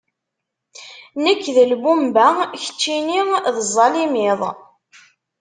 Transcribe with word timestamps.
Nekk 1.23 1.43
d 1.55 1.57
lbumba, 1.71 2.27
keččini 2.61 3.21
d 3.53 3.55
zzalimiḍ. 3.67 4.41